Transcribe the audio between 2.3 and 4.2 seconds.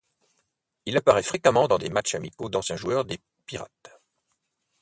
d'anciens joueurs des Pirates.